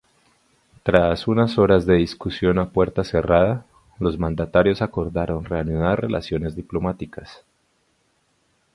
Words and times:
Tras 0.81 1.27
unas 1.27 1.59
horas 1.59 1.85
de 1.85 1.93
discusión 1.93 2.57
a 2.57 2.71
puerta 2.71 3.03
cerrada, 3.03 3.67
los 3.99 4.17
mandatarios 4.17 4.81
acordaron 4.81 5.45
reanudar 5.45 6.01
relaciones 6.01 6.55
diplomáticas. 6.55 7.43